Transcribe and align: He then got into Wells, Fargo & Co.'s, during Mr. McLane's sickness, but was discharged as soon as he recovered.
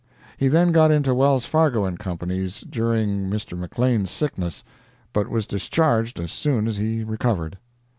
He 0.35 0.47
then 0.47 0.71
got 0.71 0.89
into 0.89 1.13
Wells, 1.13 1.45
Fargo 1.45 1.87
& 1.95 1.95
Co.'s, 1.95 2.61
during 2.61 3.29
Mr. 3.29 3.55
McLane's 3.55 4.09
sickness, 4.09 4.63
but 5.13 5.27
was 5.29 5.45
discharged 5.45 6.19
as 6.19 6.31
soon 6.31 6.67
as 6.67 6.77
he 6.77 7.03
recovered. 7.03 7.59